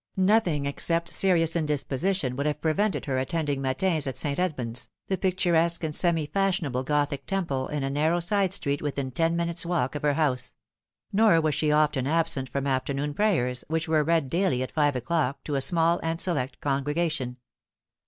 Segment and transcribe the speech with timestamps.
[0.17, 4.39] "Nothing except serious indisposition would have prevented her attending matins at St.
[4.39, 9.35] Edmund's, the picturesque and semi fashionable Gothic temple in a narrow side street within ten
[9.35, 10.53] minutes' walk of her house;
[11.13, 15.43] nor was she often absent from afternoon prayers, which were read daily at five o'clock
[15.43, 17.35] to a small and select con gregation.